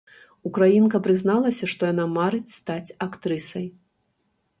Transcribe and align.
Украінка 0.49 1.01
прызналася, 1.07 1.69
што 1.73 1.81
яна 1.91 2.05
марыць 2.15 2.53
стаць 2.53 2.95
актрысай. 3.07 3.67